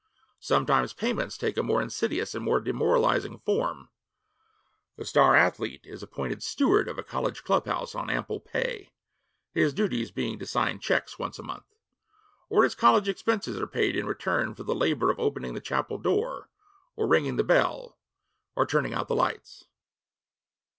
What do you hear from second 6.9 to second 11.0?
a college clubhouse on ample pay, his duties being to sign